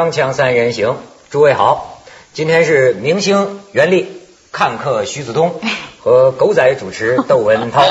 [0.00, 0.96] 锵锵三人行，
[1.28, 2.00] 诸位好，
[2.32, 4.10] 今天是明星袁立、
[4.50, 5.60] 看客徐子东
[6.00, 7.84] 和狗仔主持窦文涛。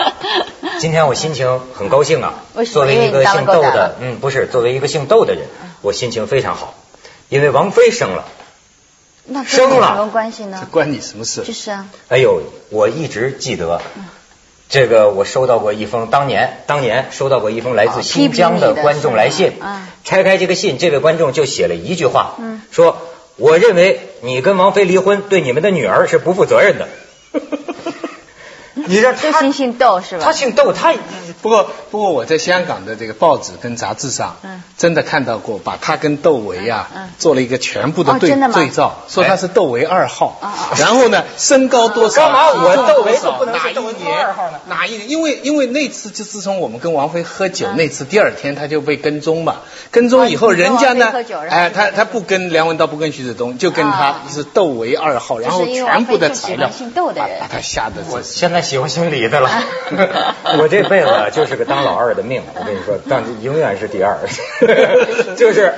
[0.80, 2.32] 今天我心情很高兴啊，
[2.72, 5.42] 作为一个姓窦的，嗯，不是，作为一个姓窦的人，
[5.82, 6.72] 我心情非常好，
[7.28, 8.24] 因为王菲生了。
[9.26, 10.56] 那生了什么关系呢？
[10.62, 11.42] 这关你什么事？
[11.42, 11.86] 就是啊。
[12.08, 12.40] 哎呦，
[12.70, 13.82] 我一直记得。
[14.74, 19.52] 这个我收到过一封，当年当年收到过一封来自新疆的观众来信。
[20.02, 22.34] 拆开这个信，这位观众就写了一句话，
[22.72, 22.98] 说
[23.38, 26.88] ：“我认为你跟王菲离婚，对你们的女儿是不负责任的。”
[28.86, 30.24] 你说他姓窦是吧？
[30.24, 30.94] 他姓窦，他
[31.40, 34.36] 不过不过我在香港的这个报纸跟杂志上，
[34.76, 40.38] 真的看到过，把他跟窦唯啊做了一个全部的对对照，说他是窦唯二号，
[40.78, 42.24] 然后呢身高多少？
[42.24, 42.48] 干嘛？
[42.50, 44.60] 我窦唯不能是窦唯二号呢？
[44.68, 45.08] 哪一年？
[45.08, 49.56] 因为因为那次就自从我们跟王菲喝酒那次，第二天他就被跟踪嘛，
[49.90, 51.12] 跟踪以后人家呢，
[51.48, 56.70] 哎他他不跟梁文道不跟徐子东，就跟他是窦唯二号，然后全部的材料
[57.14, 58.73] 把他吓得我现在。
[58.74, 59.48] 喜欢姓李的了，
[60.58, 62.42] 我这辈子就是个当老二的命。
[62.56, 64.18] 我跟你说，当永远是第二，
[65.36, 65.72] 就是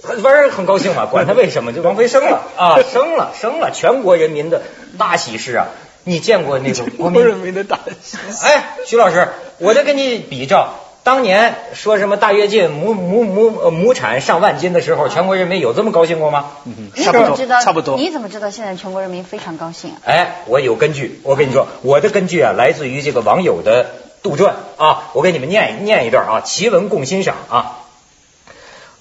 [0.00, 1.06] 反正很高兴嘛。
[1.06, 4.62] 管他为什么，就王菲生了啊，生了生了，全国人民的
[4.96, 5.66] 大喜事啊！
[6.04, 8.16] 你见过那个国民人民的大喜？
[8.44, 9.26] 哎，徐老师，
[9.58, 10.85] 我再跟你比照。
[11.06, 16.50] 当年说什么大跃进亩亩亩亩产上万斤的时候，全国人民有这么高兴过吗？
[16.96, 17.96] 差不多，差不多。
[17.96, 19.92] 你怎么知道现在全国人民非常高兴？
[20.04, 23.86] 哎，我有根据，我跟你说，我的根据啊，来自于这个网友的
[24.24, 27.78] 杜撰啊，我给你们念念一段啊，奇闻共欣赏啊。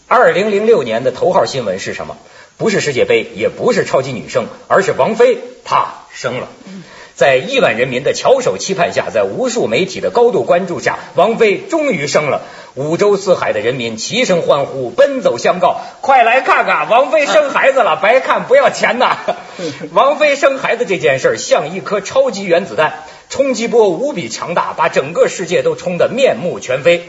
[0.08, 2.18] 二零零六年的头号新闻是什么？
[2.58, 6.50] 不是世界杯，也不是超级女声，而是王菲她生了。
[7.16, 12.42] 在亿万人民的翘首期盼下，在无数媒体的高度关注下，王菲终于生了。
[12.76, 17.96] 五洲四海的人民齐声欢呼，奔走相告：“快来看看，王菲生孩子了！
[18.02, 19.18] 白看不要钱呐！”
[19.94, 27.08] 王菲生孩子这件事儿像一颗超级原子弹，冲击波无比强大，把整个世界都冲得面目全非。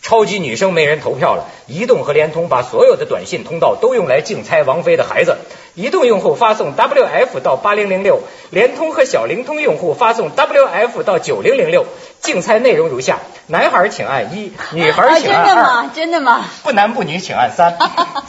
[0.00, 5.36] 超级女声没人投票了，移动和联通把所有的短信通道都用来竞猜王菲的孩子。
[5.74, 8.20] 移动用户发送 WF 到八零零六，
[8.50, 11.86] 联通和小灵通用户发送 WF 到九零零六。
[12.20, 15.46] 竞猜内容如下：男孩请按一，女孩请按二。
[15.46, 15.90] 真的吗？
[15.94, 16.44] 真的吗？
[16.62, 17.78] 不男不女请按三。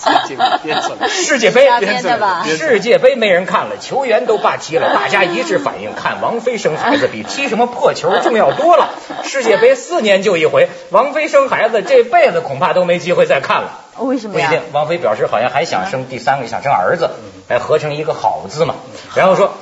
[1.10, 2.46] 世界杯编的吧？
[2.48, 8.92] 世界杯没人看了，球员都罢踢了，大家一致反映，看王菲生孩子比踢什么破球重要多了。
[9.24, 13.80] 世界杯四年就一回，王菲生孩子这辈子恐怕都没机会再看了。
[14.00, 17.10] 为什么不一定，王菲表示好像还想生第三个，想生儿子，
[17.48, 18.76] 来合成一个好字嘛。
[19.16, 19.54] 然后说，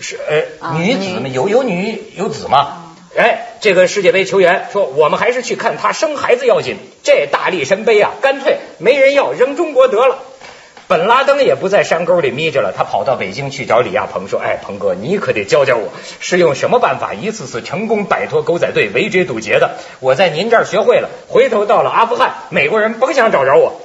[0.00, 0.18] 是
[0.60, 2.84] 呃女子嘛，有有女有子嘛。
[3.16, 6.76] 哎，这个世界杯球员说，我们还是去看他生孩子要紧。
[7.02, 10.18] 这大力神杯啊，干脆没人要，扔中国得了。
[10.88, 19.72] 本拉登也不在山沟里眯着了，他跑到北京去找李亚鹏说：“哎，鹏哥，你可得教教我，是用什么办法一次次成功摆脱狗仔队围追堵截的？
[20.00, 23.82] 我在您这儿学会了，回头到了阿富汗，美国人甭想找着我。”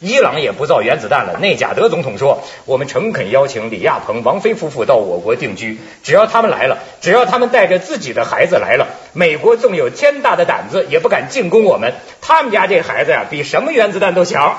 [0.00, 1.38] 伊朗也不造原子弹了。
[1.40, 11.92] 内贾德总统说：“我们诚恳邀请李亚鹏、王菲夫妇到我国定居，只要他们来了，只要他们带着自己的孩子来了，美国纵有天大的胆子也不敢进攻我们。
[12.22, 14.58] 他们家这孩子呀，比什么原子弹都强。”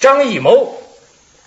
[0.00, 0.81] 张艺谋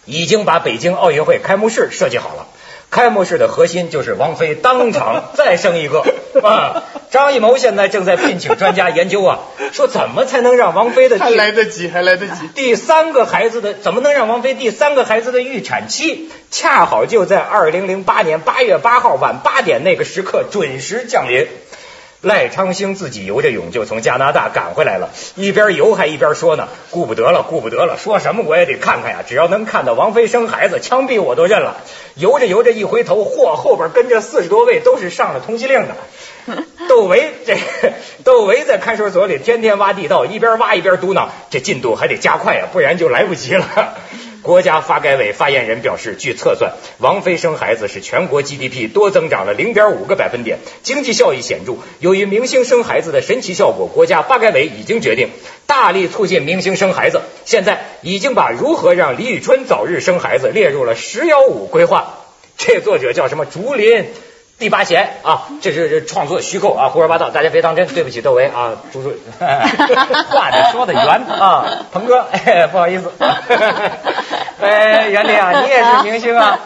[0.06, 2.48] 已经把北京奥运会开幕式设计好了。
[2.92, 6.06] 开幕式的核心就是王菲当场再生一个
[6.42, 6.84] 啊！
[7.12, 9.40] 张艺谋现在正在聘请专家研究啊，
[9.74, 21.48] 说怎么才能让王菲的还来得及，还来得及第三个孩子的怎么能让王菲第三个孩子的预产期恰好就在二零零八年八月八号晚八点那个时刻准时降临。
[22.22, 29.20] 赖昌星自己游着泳就从加拿大赶回来了，一边游还一边说呢：“顾不得了，顾不得了，说什么我也得看看呀！
[29.28, 31.78] 只要能看到王菲生孩子，枪毙我都认了。”
[32.16, 35.96] 游着游着一回头，嚯，后边跟着四十多位都是上了通缉令的。
[36.88, 37.58] 窦唯这
[38.24, 43.98] 窦唯在看守所里天天挖地道，一边挖一边嘟囔：“这进度还得加快呀，不然就来不及了。”
[44.46, 51.74] 国家发改委发言人表示，据测算，王菲生孩子使全国 GDP 多增长了零点五个百分点，经济效益显著。
[52.00, 55.30] 由于明星生孩子的神奇效果，国家发改委已经决定
[55.66, 57.22] 大力促进明星生孩子。
[57.44, 62.20] 现在已经把如何让李宇春早日生孩子列入了“十幺五”规划。
[62.56, 63.46] 这作者叫什么？
[63.46, 64.06] 竹林。
[64.58, 67.88] 第八弦啊，这是创作虚构啊，胡说八道，大家别当真。
[67.88, 68.72] 对不起，窦唯啊，
[70.32, 72.26] 话得说的圆啊，鹏哥，
[72.72, 73.12] 不好意思。
[74.66, 76.58] 哎，袁丽啊， 你也是明星啊，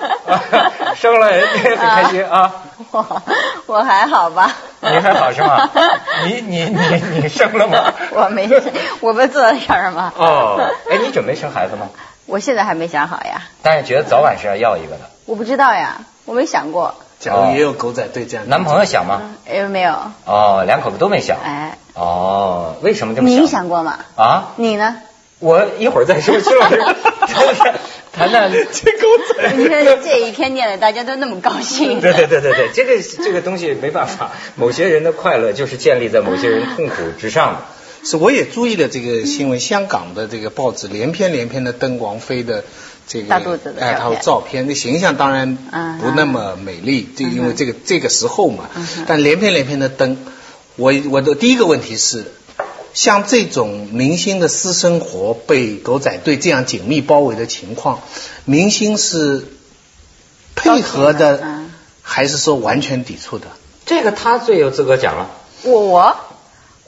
[0.96, 2.52] 生了也很开心啊。
[2.92, 3.22] 我
[3.68, 4.52] 我还好吧。
[4.82, 5.70] 你还好是吗？
[6.26, 7.94] 你你你你生了吗？
[8.12, 8.62] 我没生，
[9.02, 10.12] 我不做事儿吗？
[10.18, 10.58] 哦，
[10.90, 11.90] 哎，你准备生孩子吗？
[12.26, 13.42] 我现在还没想好呀。
[13.62, 15.02] 但是觉得早晚是要要一个的。
[15.26, 16.96] 我不知道呀，我没想过。
[17.20, 19.20] 假如也有狗仔队这样，男朋友想吗？
[19.50, 19.94] 哎，没有。
[20.26, 21.38] 哦，两口子都没想。
[21.44, 21.78] 哎。
[21.96, 23.42] 哦，为什么这么想？
[23.42, 23.98] 你想过吗？
[24.16, 24.52] 啊？
[24.56, 24.96] 你呢？
[25.40, 26.78] 我一会儿再说，徐老师。
[28.12, 29.54] 谈谈这狗嘴。
[29.56, 32.02] 你看这一篇念的，大家都那么高兴。
[32.02, 37.60] 对对对对对，这个这个东西没办法，某些人的快乐就是建立在某些人痛苦之上的。
[38.04, 42.66] 是，我也注意了这个新闻，香港的这个报纸连篇连篇的登王菲的
[43.08, 45.56] 这个大肚子的哎，她照片，那形象当然
[46.02, 48.70] 不那么美丽，就因为这个这个时候嘛。
[49.08, 50.18] 但连篇连篇的登，
[50.76, 52.26] 我我的第一个问题是。
[52.94, 58.02] 像这种明星的私生活被狗仔队这样紧密包围的情况，
[58.46, 59.46] 明星是
[60.56, 61.40] 配合的，
[62.02, 63.48] 还是说完全抵触的？
[63.86, 65.30] 这个他最有资格讲了。
[65.64, 66.18] 我我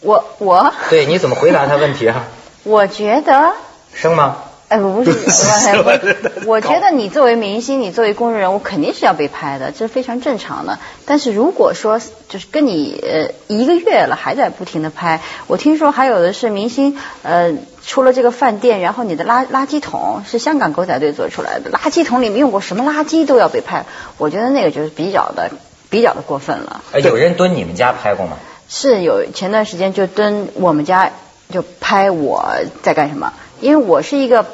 [0.01, 0.74] 我我。
[0.89, 2.27] 对，你怎么回答他问题啊？
[2.63, 3.53] 我觉得。
[3.94, 4.44] 生吗？
[4.71, 5.12] 哎，不 是，
[5.83, 6.00] 我
[6.45, 10.79] 我觉得你作为明星，你作为公众人物，肯定是要被拍的，这是非常正常的。
[11.06, 17.51] 但是如果说就是跟你呃一个月了还在不停的拍，我听说还有的是明星呃
[17.85, 23.85] 出了这个饭店，然后你的垃垃圾桶是香港狗仔队做出来的，垃圾桶里面用过什么垃圾都要被拍，
[24.17, 25.51] 我觉得那个就是比较的
[25.89, 26.81] 比较的过分了。
[26.94, 28.38] 哎有人蹲你们家拍过吗？
[28.69, 31.12] 是有，前段时间就蹲我们家
[31.50, 32.45] 就拍我
[32.83, 34.45] 在干什么，因为我是一个。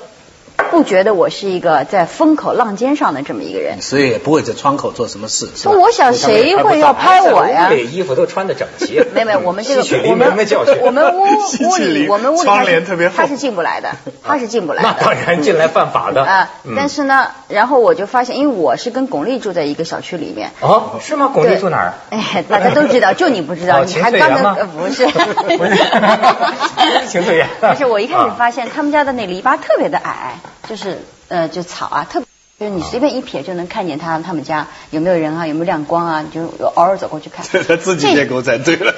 [0.72, 5.48] 不觉得我是一个在风口浪尖上的这么一个人，所以也不会在窗口做什么事。
[5.66, 7.72] 我想谁会要拍我呀？
[7.74, 9.00] 衣服都穿的整齐。
[9.14, 10.38] 没有没有，我们这个我们
[10.82, 11.24] 我们屋
[11.70, 13.92] 屋里我们屋里窗帘特别厚，他是进不来的，
[14.24, 14.90] 他是进不来的。
[14.90, 16.50] 那当然进来犯法的啊！
[16.76, 20.52] 但是呢，然后我就发现，因为我是跟巩俐住在一个小区里面。
[20.60, 21.32] 哦，是吗？
[21.34, 21.94] 巩俐住哪儿？
[22.10, 25.06] 哎，大家都知道， 就你不知道，你还刚刚不是？
[25.06, 25.76] 不是，
[27.08, 27.48] 秦翠莲。
[27.60, 30.36] 不是，我一开始发现他们家的那篱笆特别的矮，
[30.68, 31.00] 就是。
[31.30, 32.22] 呃，就草啊，特
[32.58, 37.46] 就是你随便一瞥就能看见他他们家有没有人啊，有没有亮光啊，就偶尔走过去看。
[37.68, 38.94] 他自己见狗仔队了。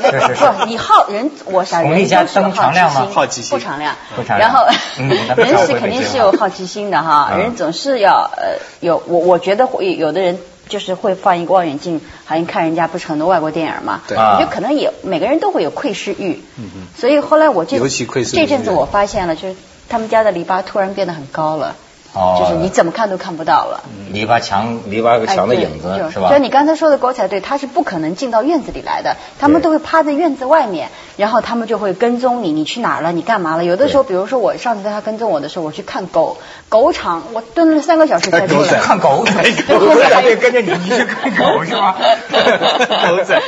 [0.60, 3.08] 不，你好人，我想人家灯常亮吗？
[3.12, 3.96] 好奇心不常亮。
[4.16, 4.52] 不常亮。
[4.52, 4.68] 然后
[5.44, 10.38] 人是肯定是有好奇心的哈，人总是要呃有我我觉得会有的人
[10.68, 14.02] 就是会放一个望远镜，好像看人家不是很多外国电影嘛。
[14.08, 14.16] 对。
[14.16, 16.44] 我觉得可能也每个人都会有窥视欲。
[16.58, 16.88] 嗯嗯。
[16.96, 19.56] 所以后来我就尤其窥视这阵子我发现了，就是
[19.90, 21.76] 他们家的篱笆突然变得很高了。
[22.12, 23.84] 哦，就是你怎么看都看不到了。
[24.12, 26.32] 篱笆墙，篱笆个墙的影子是吧？
[26.32, 33.12] 就你刚才说的狗仔队，它是不可能进到院子里来的，他们都会趴在院子外面，然后他们就会跟踪你，你去哪儿了？
[33.12, 33.64] 你干嘛了？
[33.64, 38.80] 有的时候，比如说我上次在他跟踪我的时候，我去看狗狗场，我蹲了三个小时才出来。
[38.80, 39.20] 看狗，
[39.70, 41.96] 狗仔队跟着你，你去看狗是吧？
[43.08, 43.40] 狗仔。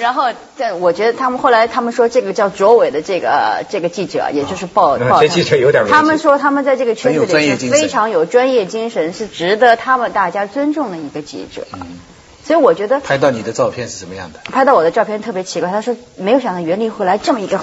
[0.00, 11.66] 然后，在我觉得他们后来他们说这个叫卓伟的这个这个记者，也就是报报，这记者有点他们说他们在这个圈子里是非常有专业精神，是值得他们大家尊重的一个记者。
[11.74, 11.98] 嗯，
[12.42, 14.40] 所以我觉得拍到你的照片是什么样的？
[14.50, 17.60] 拍到我的照片特别奇怪，他说没有想到袁立会来这么一个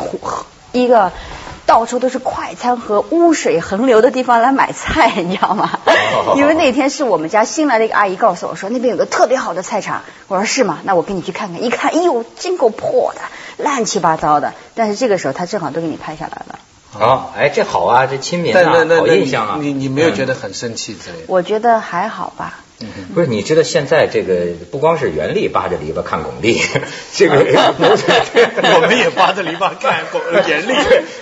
[0.71, 1.11] 一个。
[1.67, 5.79] 到处都是快餐和污水横流的地方来买菜，你知道吗？
[6.37, 10.01] 因为那天是我们家新来的一个阿姨告诉我说，那边有个特别好的菜场。
[10.29, 10.79] 我说是吗？
[10.83, 11.61] 那我跟你去看看。
[11.61, 13.21] 一看，哎呦，真够破的，
[13.63, 14.53] 乱七八糟的。
[14.75, 16.59] 但是这个时候他正好都给你拍下来了。
[16.97, 19.57] 哦，哎，这好啊，这亲民啊，好印象啊。
[19.59, 21.23] 你你没有觉得很生气之类的？
[21.27, 22.59] 我觉得还好吧。
[23.15, 26.61] 不是，你知道现在这个不光是袁立扒着篱笆看巩俐，
[27.13, 27.35] 这个
[28.75, 30.73] 我们也扒着篱笆看巩袁立。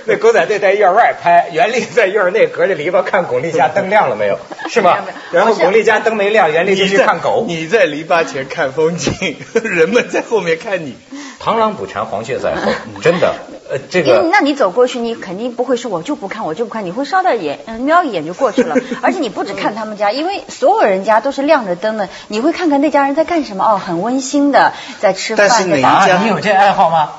[0.05, 4.37] 那狗仔队在院外拍，袁立在院内隔着篱笆看巩俐家灯亮了没有，
[4.69, 4.97] 是吗？
[5.31, 7.45] 然后巩俐家灯没亮，袁立就去看狗。
[7.47, 10.95] 你在篱笆前看风景，人们在后面看你。
[11.41, 12.71] 螳螂捕蝉，黄雀在后，
[13.01, 13.35] 真的。
[13.69, 18.75] 呃，这个，那你走过去，你肯定不会说，我就不看，我就不看，你会稍带眼，瞄一眼就过去了。
[19.01, 25.47] 而且你不止看他们家，因为所有人家都是亮着灯的，你会看看那家人在干什么，哦，很温馨的在吃饭。
[25.49, 27.11] 但是哪一家你有这爱好吗？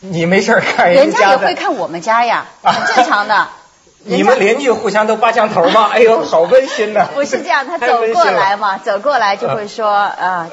[0.00, 3.48] 你没事看人家也会看我们家呀，很正常的。
[4.08, 5.90] 你们邻居互相都扒墙头吗？
[5.94, 7.08] 哎呦，好温馨呐！
[7.12, 10.48] 不是这样，他 走过来嘛，走过来就会说啊，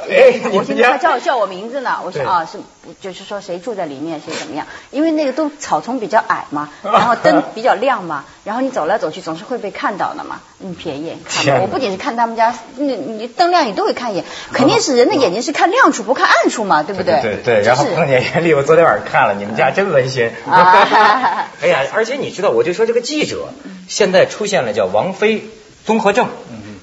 [0.53, 2.57] 我现在他叫叫我名字呢，我说啊是。
[3.01, 4.67] 就是说谁住在里面，谁怎么样？
[4.91, 11.61] 因为那个都草丛比较矮嘛， 然后灯比较亮嘛，然后你走来走去总是会被看到的嘛，你瞥一眼看。
[11.61, 17.21] 我不仅是看他们家，你你灯亮你都会看一眼，肯定是人的眼睛是看亮处不看暗处嘛，对不对？
[17.21, 17.61] 对对。
[17.61, 20.29] 然后碰见袁丽，我昨天晚上看了，你们家真温馨。
[20.47, 23.49] 哎呀，而且你知道，我就说这个记者
[23.87, 25.43] 现在出现了叫王菲。
[25.85, 26.29] 综合症。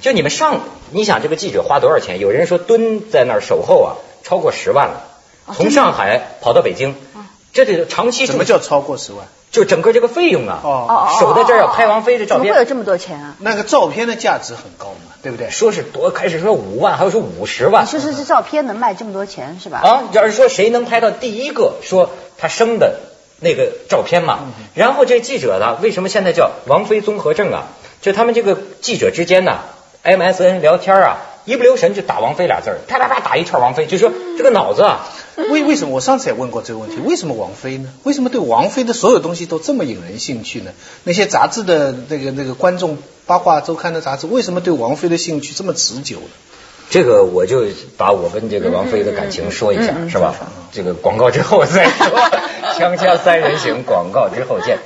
[0.02, 2.20] 就你们上，你想这个记者花多少钱？
[2.20, 5.04] 有人说蹲在那儿守候啊，超过十万了。
[5.56, 6.94] 从上海跑到北京，
[7.52, 8.26] 这得长期。
[8.26, 9.26] 什么叫超过十万？
[9.50, 13.34] 就整个这个费用啊，哦守在这儿要拍王菲的照片，怎么会有这么多钱啊？
[13.40, 15.50] 那个照片的价值很高嘛，对不对？
[15.50, 17.84] 说是多，开始说五万，还有说五十万。
[17.84, 19.80] 说是这照片能卖这么多钱是吧？
[19.80, 23.00] 啊，要是说谁能拍到第一个说他生的
[23.40, 24.38] 那个照片嘛？
[24.74, 27.64] 然后这记者呢，为什么现在叫王菲综合症啊？
[28.00, 29.58] 就他们这个记者之间呢
[30.04, 31.18] ，MSN 聊天啊。
[31.44, 35.06] 一不留神就打王菲俩字儿，啪啪啪打一串王菲，就说这个脑子啊，
[35.50, 37.88] 为为什么我上次也问过这个问题，为什么王菲呢？
[38.04, 40.72] 为什么对王菲的所有东西都这么引人兴趣呢？
[41.04, 46.26] 那些杂志的那个那个观众八卦周刊的杂志，为什么对王菲的兴趣这么持久呢？
[46.90, 47.66] 这个我就
[47.96, 50.34] 把我跟这个王菲的感情说一下，是吧？
[50.72, 52.18] 这个广告之后再说，
[52.78, 54.78] 锵锵三人行，广告之后见。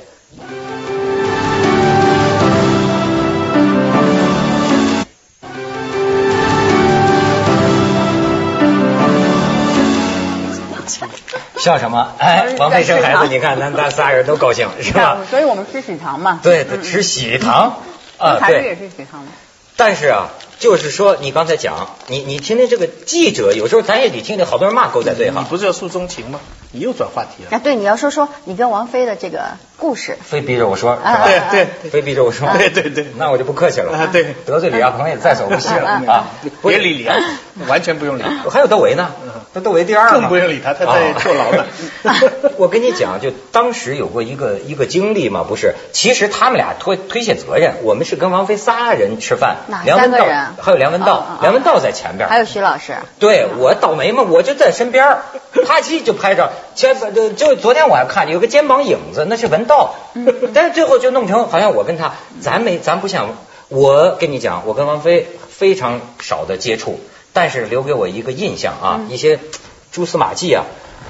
[11.65, 12.13] 笑什么？
[12.19, 15.17] 哎，王菲生孩子，你看咱咱仨人都高兴，是吧？
[15.31, 16.39] 所以我们吃喜糖嘛。
[16.43, 17.81] 对，吃喜糖
[18.19, 18.63] 啊，对。
[18.63, 19.29] 也是喜糖吗？
[19.75, 20.29] 但是啊，
[20.59, 25.39] 就是说你刚才讲，你你听听这个记者，有时候咱也得听听，好多人骂狗仔队哈。
[25.41, 26.39] 你不是要诉衷情吗？
[26.71, 27.57] 你又转话题了。
[27.57, 30.17] 啊，对，你要说说你跟王菲的这个故事。
[30.23, 30.99] 非逼着我说？
[31.25, 33.91] 对对，非逼着我说，对对对，那我就不客气了。
[33.97, 36.27] 啊，对，得罪李亚鹏也在所不惜了啊！
[36.61, 37.15] 别理李亚
[37.57, 38.23] 鹏，完全不用理。
[38.51, 39.09] 还有窦唯呢，
[39.55, 41.65] 那窦唯第二更不用理他，他在坐牢呢。
[42.57, 45.75] 我跟你讲，就当时有过一个一个经历嘛，不是？
[45.93, 50.25] 其实他们俩推推卸责任，我们是跟王菲仨人吃饭，梁文道
[50.61, 52.95] 还有梁文道，梁文道在前边，还有徐老师。
[53.17, 55.19] 对我倒霉嘛，我就在身边，
[55.65, 59.95] 啪叽就拍照，前就就昨天我还看有个肩膀影子，那是文道，
[60.53, 63.29] 但是最后就弄成好像我跟他，咱没咱不像，
[63.69, 66.99] 我跟你讲，我跟王菲非常少的接触，
[67.35, 69.39] 但是留给我一个印象啊，一些
[69.91, 70.63] 蛛丝马迹啊。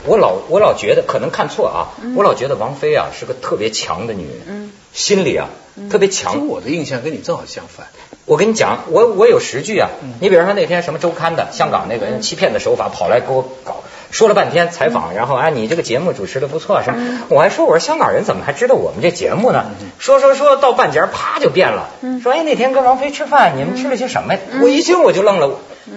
[0.08, 1.78] 我老我老觉得可能看错啊，
[2.16, 5.50] 我老觉得王菲啊是个特别强的女人，心里啊
[5.90, 6.48] 特别强。
[6.48, 7.88] 我的印象跟你正好相反。
[8.26, 9.90] 我跟你讲，我我有十句啊。
[10.20, 19.66] 你比如说那天什么周刊的香港那个人欺骗的手法跑来给我搞，说了半天采访，然后啊你这个节目主持的不错什么，我还说我说香港人怎么还知道我们这节目呢？
[19.98, 21.90] 说说说到半截啪就变了，
[22.22, 24.40] 说哎那天跟王菲吃饭，你们吃了些什么呀？
[24.62, 25.50] 我一听我就愣了。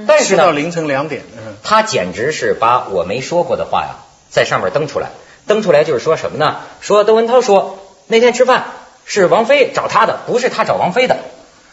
[0.07, 1.23] 但是到凌晨两点。
[1.63, 3.97] 他简直是把我没说过的话呀，
[4.31, 5.09] 在上面登出来，
[5.47, 6.57] 登出来就是说什么呢？
[6.81, 8.65] 说窦文涛说那天吃饭
[9.05, 11.17] 是王菲找他的，不是他找王菲的。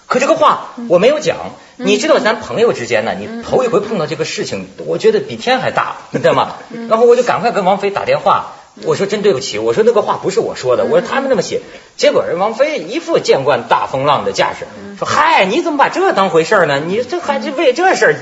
[0.08, 1.38] 可这个话我没有讲，
[1.78, 6.56] 你知道咱朋友之间呢，你头一回碰到这个事情，我觉得比天还大，你知道吗？
[6.90, 11.62] 然后我就赶快跟王菲打电话，我说真对不起，我说那个话不是我说的，我说他们那么写。
[11.98, 14.66] 结果人王菲一副见惯大风浪的架势，
[15.00, 16.82] 说嗨，你怎么把这当回事呢？
[16.86, 18.16] 你这还是为这事儿。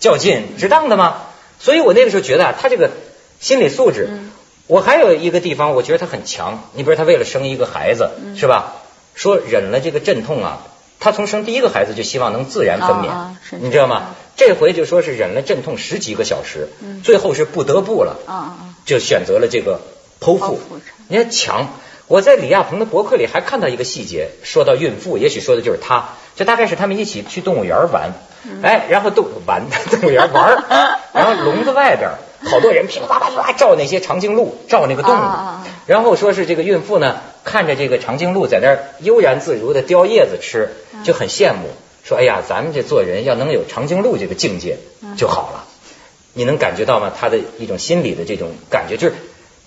[0.00, 1.22] 较劲，值当的吗？
[1.58, 2.90] 所以我那个时候觉得啊，他这个
[3.40, 4.08] 心理素质，
[4.68, 6.62] 我还有一个地方，我觉得他很强。
[6.72, 8.74] 你比如他为了生一个孩子，是吧？
[9.14, 10.62] 说忍了这个阵痛啊，
[11.00, 13.10] 他从生第一个孩子就希望能自然分娩，
[13.60, 14.14] 你知道吗？
[14.36, 16.68] 这回就说是忍了阵痛十几个小时，
[17.02, 18.18] 最后是不得不了，
[18.84, 19.80] 就选择了这个
[20.20, 20.58] 剖腹。
[21.08, 21.68] 你看强！
[22.06, 28.12] 我在李亚鹏的博客里还看到一个细节，说到孕妇，也许说的就是他，就大概是他们一起去动物园玩。
[28.62, 30.64] 哎，然后动玩 动物园玩，
[31.12, 32.10] 然后笼子外边
[32.44, 35.22] 好多人噼里啪啦啪照那些长颈鹿，照那个动物，
[35.86, 40.70] 然后说是这个孕妇呢，看着这个长颈鹿在那儿悠然自如的叼叶子吃，
[41.04, 41.68] 就很羡慕，
[42.04, 44.78] 说哎呀，咱们这做人要能有长颈鹿这个境界
[45.18, 45.64] 就好了。
[46.32, 47.12] 你能感觉到吗？
[47.18, 49.14] 他的一种心理的这种感觉，就是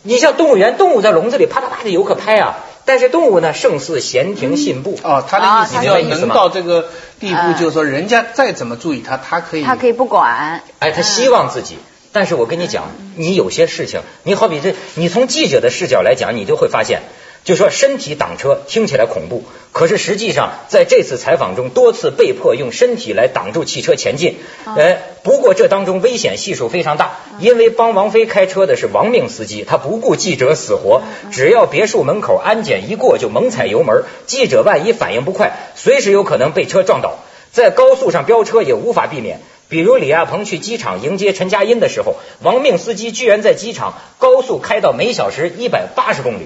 [0.04, 2.58] 你像动物园，动物在笼子里啪啪啪的游客拍啊。
[2.84, 4.98] 但是动物呢，胜似闲庭信步。
[5.04, 6.90] 哦，他的意思要能到这个
[7.20, 10.64] 地步，就是说人家再怎么注意他，他可以，他可以不管。
[10.80, 11.78] 哎，他希望自己。
[12.12, 17.04] 但是我跟你讲，你有些事情，你好比这，你从记者的视角来讲，你就会发现。
[17.44, 24.38] 就说身体挡车听起来恐怖，可是实际上在这次采访中多次被迫用身体来挡住汽车前进。
[24.78, 37.18] 哎，不过这当中危险系数非常大，因为帮王菲开车的是亡命司机，他不顾记者死活，只要别墅门口安检一过就猛踩油门，记者万一反应不快，随时有可能被车撞倒。
[37.52, 46.46] 在高速上飙车也无法避免，比如李亚鹏去机场迎接陈佳音的时候，亡命司机居然在机场高速开到每小时一百八十公里。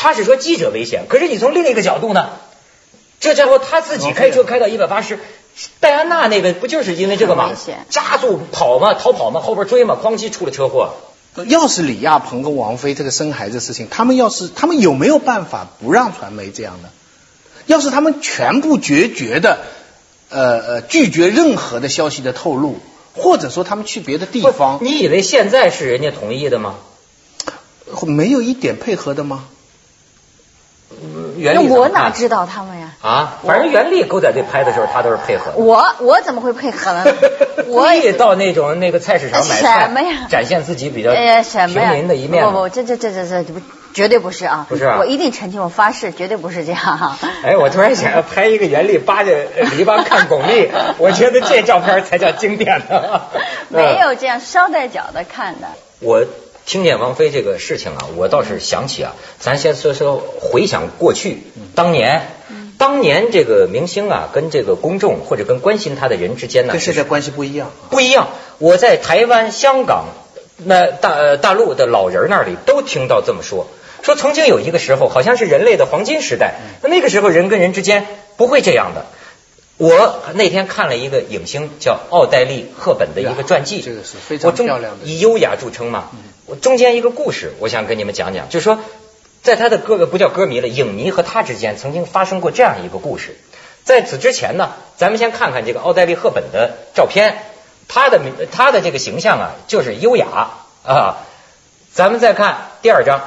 [0.00, 2.30] 他是说记者危险，可是你从另一个角度呢？
[3.18, 5.18] 这家伙他自己开车开到一百八十，
[5.80, 7.50] 戴安娜那个不就是因为这个吗？
[7.90, 10.94] 加速跑嘛，逃跑嘛，后边追嘛，哐叽出了车祸。
[11.48, 16.90] 要是李亚鹏跟王菲这个生孩子事情，他们要是他们有没有办法不让传媒这样的？
[17.66, 19.58] 要是他们全部决绝的，
[20.30, 22.76] 呃呃，拒绝任何的消息的透露，
[23.16, 26.76] 或者说他们去别的地方，你以为现在是人家同意的吗？
[28.06, 29.44] 没有一点配合的吗？
[31.40, 32.92] 那我哪知道他们呀？
[33.00, 35.52] 啊，反正袁立狗仔队拍的时候，他都是配合。
[35.54, 37.04] 我我怎么会配合呢？
[37.68, 39.90] 我也到那种那个菜市场买菜，
[40.28, 42.44] 展现自己比较平民的一面。
[42.44, 43.60] 不不，这这这这这不
[43.94, 44.66] 绝对不是啊！
[44.68, 47.16] 不是，我一定澄清，我发誓，绝对不是这样。
[47.44, 49.44] 哎，我突然想要拍一个袁立扒着
[49.76, 50.68] 篱笆看巩俐，
[50.98, 53.22] 我觉得这照片才叫经典呢。
[53.68, 55.68] 没有这样捎带脚的看的。
[56.00, 56.24] 我。
[56.68, 61.38] 听见王菲这个事情啊，我倒是想起啊，咱先说说回想过去，
[61.74, 62.30] 当年，
[62.76, 68.28] 当年这个明星啊，跟这个公众或者跟关心他的人之间呢，跟现在关系不一样，不一样。
[68.58, 70.08] 我在台湾、香港、
[70.58, 73.66] 那大大陆的老人那里都听到这么说，
[74.02, 78.04] 说曾经有一个时候，好像是人类的黄金时代，那那个时候人跟人之间
[78.36, 79.06] 不会这样的。
[79.78, 86.10] 我那天看了一个影星叫奥黛丽·赫本的一个传记，这个是非常漂亮的，以优雅著称嘛。
[86.46, 88.80] 我中间一个故事，我想跟你们讲讲，就是说，
[89.40, 93.36] 在他的歌不叫歌迷了，影迷和他之间曾经发生过这样一个故事。
[93.84, 97.38] 在此之前呢，咱们先看看这个奥黛丽·赫本的照片，
[97.86, 98.20] 她的
[98.50, 100.26] 她的这个形象啊，就是优雅
[100.84, 101.18] 啊。
[101.94, 103.20] 咱们再看第二张，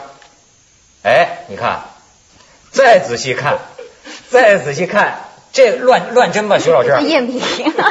[1.04, 1.86] 哎，你看，
[2.72, 3.60] 再仔细看，
[4.30, 5.31] 再仔细看。
[5.54, 6.92] 这乱乱真吧，徐老师。
[6.92, 7.42] 赝品。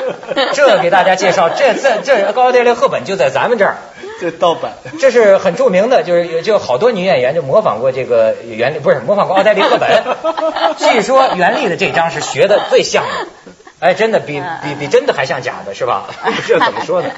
[0.54, 3.76] 这给大家介绍，这这这高调丽赫本就在咱们这儿。
[4.20, 4.72] 这盗版。
[5.00, 10.04] 这是很著名的，就是就好多女演员就模仿过这个袁立，不是模仿过奥黛丽赫本。
[10.78, 13.26] 据说袁立的这张是学的最像的，
[13.80, 16.08] 哎，真的比比比真的还像假的，是吧？
[16.46, 17.10] 这怎么说呢？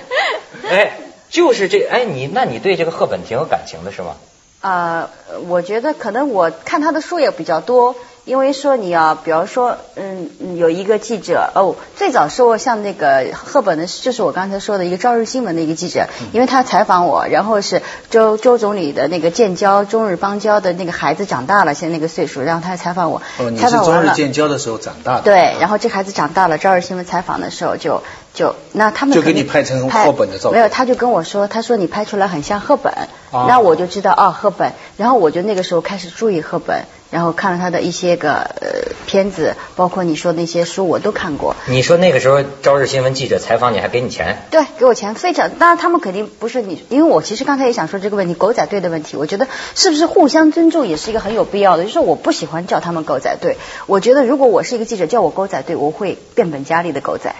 [0.69, 0.93] 哎，
[1.29, 4.17] 就是这，哎，你那你对这个赫本挺有感情的是吗？
[4.61, 5.09] 呃，
[5.49, 7.97] 我觉得可能我看他的书也比较多。
[8.25, 23.21] 因为说你要，比方说，嗯，有一个记者哦，最早说像那个赫本的，就是我刚才说的一个朝日新闻的一个记者，因为他采访我，然后是周周总理的那个建交中日邦交的那个孩子长大了，现在那个岁数，然后他采访我，
[23.59, 24.05] 采访完了。
[24.05, 25.23] 中日建交的时候长大的。
[25.23, 30.53] 对，然后这孩子长大了，朝日新闻采访的时候就就那他们就给你拍成赫本的照片。
[30.53, 32.93] 没有，他就跟我说，他说你拍出来很像赫本，
[33.33, 36.85] 那我就知道哦，赫本，然后我就那个时候开始注意赫本。
[37.13, 41.55] 然后看了他的一些个呃片子，包括你说那些书，我都看过。
[41.67, 44.39] 你说那个时候朝日新闻记者采访你还给你钱？
[44.51, 45.51] 对，给我钱，非常。
[45.59, 49.19] 当然他们肯定不是你，因为我其实刚才也想说这个问题，狗仔队的问题。
[49.19, 51.85] 我觉得是不是互相尊重也是一个很有必要的。
[51.85, 57.35] 就是我不喜欢叫他们狗仔队，我觉得如果我是一个记者叫我狗仔队，我会变本加厉的狗仔。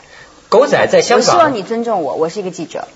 [0.51, 1.27] 狗仔在香港。
[1.27, 2.87] 我希望你尊重我，我是一个记者。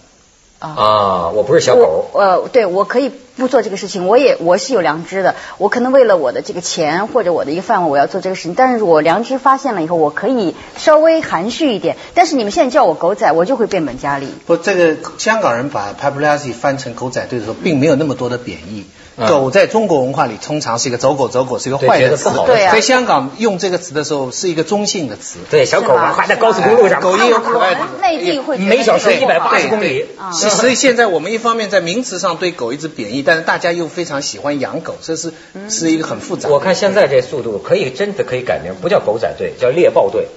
[0.58, 2.06] 啊，我不是小狗。
[2.14, 8.54] 呃，对，我可以不做这个事情，我也我是有良知的，我可能为了我的这个钱或者我的一个饭碗，我要做这个事情。
[8.54, 11.96] 但是我良知发现了以后，我可以稍微含蓄一点。
[12.14, 14.28] 但是你们现在叫我狗仔，我就会变本加厉。
[14.46, 18.84] 不，这个香港人把 paparazzi 翻成狗仔队的时候，并没有那么多的贬义。
[19.16, 22.68] 狗在中国文化里通常是一个走狗，走狗是一个坏的词对。
[22.70, 25.38] 在香港用这个词的时候是一个中性的词。
[25.50, 27.80] 对，小狗嘛，快在高速公路上，狗也有可爱的。
[28.02, 30.04] 内地会每小时一百八十公里。
[30.32, 35.34] 所以现在我们一方面在名词上对狗一直贬义，但是大家又非常喜欢养狗，这是
[35.68, 36.48] 是一个很复杂。
[36.48, 40.28] 我看现在这速度可以真的可以改名，不叫狗仔队，叫猎豹队。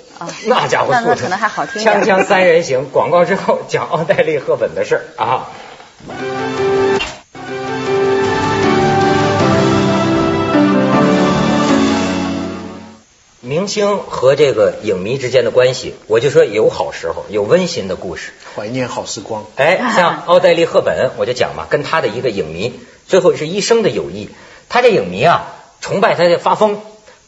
[0.48, 1.82] 那家伙速度，可能还好听。
[1.82, 5.48] 锵锵三人行，广告之后讲奥黛丽·赫本的事儿啊。
[13.50, 19.48] 明星和这个影迷之间的关系，我就说有好时候，有温馨的故事，怀念好时光。
[19.56, 24.30] 哎，像奥黛丽·赫本，我就讲嘛，跟他的一个影迷，最后是一生的友谊。
[24.70, 26.80] 他这影迷啊，崇拜他的发疯，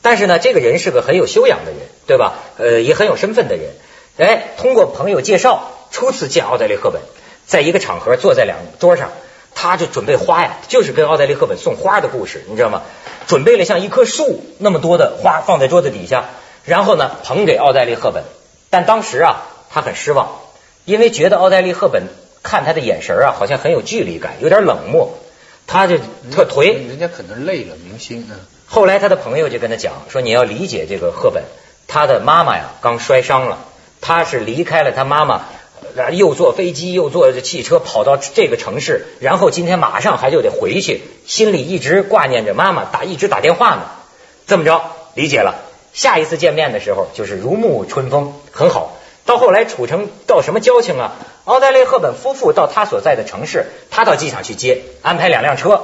[0.03, 2.35] 但是呢，这个人是个很有修养的人，对吧？
[2.59, 3.71] 呃，也很有身份的人。
[4.17, 7.01] 哎，通过朋友介绍，初次见奥黛丽·赫本，
[7.47, 9.09] 在一个场合坐在两桌上，
[9.53, 12.81] 他就准备花呀，就是跟奥黛丽·赫本送花的故事，你知道吗？
[13.27, 16.25] 准备了像一棵树那么多的花放在桌子底下，
[16.65, 18.23] 然后呢捧给奥黛丽·赫本。
[18.69, 20.29] 但当时啊，他很失望，
[20.85, 22.07] 因为觉得奥黛丽·赫本
[22.41, 25.17] 看他的眼神啊，好像很有距离感，有点冷漠，
[25.67, 25.97] 他就
[26.31, 26.87] 特颓。
[26.87, 28.27] 人家可能累了，明星。
[28.31, 28.37] 嗯。
[28.65, 31.43] 后来他的朋友就跟他讲说：“你要理解这个赫本，
[31.87, 33.59] 他的妈妈呀刚摔伤了，
[33.99, 35.41] 他是离开了他妈妈。”
[35.95, 43.83] 然后又坐飞机又坐汽车跑到这个城市，然后今天马上还就得回去，心里一直挂念着妈妈，打一直打电话呢。
[44.47, 44.81] 这么着
[45.13, 45.55] 理解了，
[45.93, 48.97] 下一次见面的时候就是如沐春风，很好。
[49.25, 51.13] 到后来处成到什么交情啊？
[51.45, 55.83] 奥黛丽·赫本夫妇到他所在的城市，他到机场去接，安排两辆车，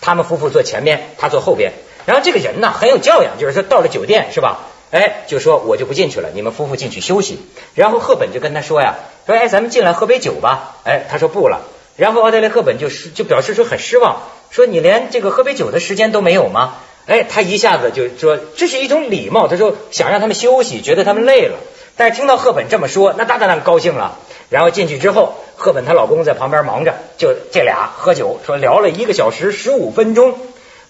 [0.00, 1.72] 他们夫妇坐前面，他坐后边。
[2.06, 4.60] 然后这个人呢很有教养，就是说到了酒店是吧？
[4.94, 7.40] 哎，就说我就不进去了，你们夫妇进去休息。
[7.74, 8.94] 然后赫本就跟他说呀，
[9.26, 10.76] 说哎，咱们进来喝杯酒吧。
[10.84, 11.62] 哎，他说不了。
[11.96, 16.74] 然后奥黛丽赫本就是就表示说很失望，说你连这个喝杯酒的时间都没有吗？
[17.06, 21.56] 哎，他一下子就说这是一种礼貌，他说想让他们休息，觉得他们累了。
[21.96, 24.16] 但是听到赫本这么说，那当然高兴了。
[24.48, 30.38] 然后进去之后，赫本她老公在旁边忙着，就这俩喝酒，说聊了一个小时十五分钟，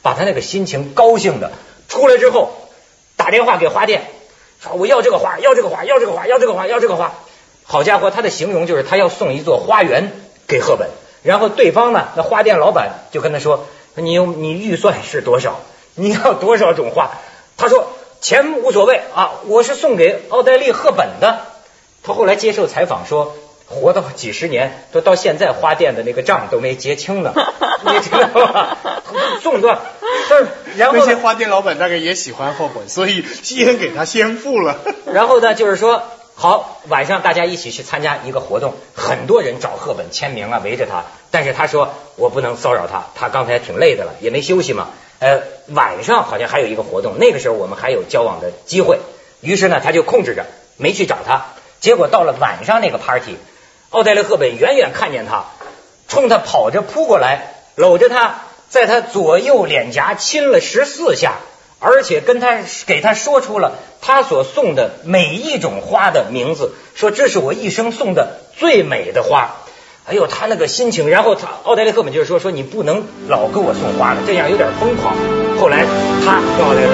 [0.02, 1.52] 把他那个心情高兴的
[1.88, 2.63] 出来之后，
[3.24, 4.02] 打电话给花店，
[4.60, 7.14] 说我要这个花，要这个花，要这个花，要这个花，要这个花。
[7.62, 10.12] 好家伙，他的形容就是他要送一座花园
[10.46, 10.90] 给赫本。
[11.22, 15.60] 然后对方呢，那花店老板就跟他说，你你预算是多少？
[15.94, 17.12] 你要多少种花？
[17.56, 17.86] 他说
[18.20, 21.46] 钱无所谓啊，我是送给奥黛丽赫本的。
[22.02, 23.34] 他后来接受采访说。
[23.66, 27.32] 活到几十年，都到现在花店的那个账都没结清呢，
[27.84, 28.76] 你知道吗？
[29.42, 29.80] 送的，
[30.76, 34.78] 然后那些花店老板大概也喜欢后本，所以先给他先付了。
[35.12, 36.02] 然后呢，就是说，
[36.34, 41.04] 好，晚上大家一起去参加一个活动，很多人找赫本签名啊，围着他。
[41.30, 44.88] 但是他说，我不能骚扰他，他刚才挺累的了，也没休息嘛。
[45.20, 48.98] 呃，晚上好像还有一个活动，那个时候我们还有交往的机会。
[49.40, 50.46] 于是呢，他就控制着
[50.76, 51.46] 没去找他。
[51.80, 53.36] 结果到了晚上那个 party。
[53.94, 55.44] 奥黛丽·赫本远远看见他，
[56.08, 61.34] 冲他跑着扑过来，搂着他，在他左右脸颊亲了十四下，
[61.78, 69.58] 而且跟他给他说出了他所送的每一种花的名字，说这是我一生送的最美的花。
[70.06, 75.14] 哎呦，他那个心情，然后他奥黛丽·赫本就是说说你不能老给我送花了，这样有点疯狂。
[75.60, 75.86] 后来
[76.26, 76.82] 他跟奥黛丽。